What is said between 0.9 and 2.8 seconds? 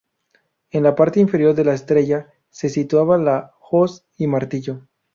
parte inferior de la estrella se